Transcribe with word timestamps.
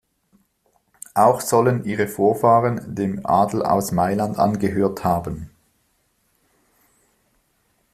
Auch 1.13 1.41
sollen 1.41 1.85
ihre 1.85 2.07
Vorfahren 2.07 2.95
dem 2.95 3.23
Adel 3.23 3.61
aus 3.61 3.91
Mailand 3.91 4.39
angehört 4.39 5.03
haben. 5.03 5.51